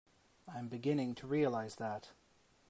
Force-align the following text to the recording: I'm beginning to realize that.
I'm 0.47 0.67
beginning 0.67 1.13
to 1.13 1.27
realize 1.27 1.75
that. 1.75 2.09